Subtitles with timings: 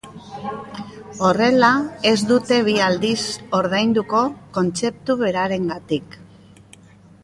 [1.27, 1.69] Horrela
[2.13, 3.21] ez dute bi aldiz
[3.61, 4.25] ordainduko
[4.59, 6.23] kontzeptu berarengatik